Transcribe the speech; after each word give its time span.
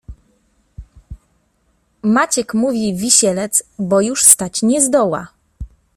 Maciek 2.01 2.53
mówi 2.53 2.95
wisielec, 2.95 3.63
bo 3.79 4.01
już 4.01 4.23
stać 4.23 4.61
nie 4.61 4.81
zdoła 4.81 5.27